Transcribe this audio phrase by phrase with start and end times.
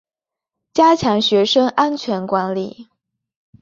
[0.73, 2.89] 加强学生安全管理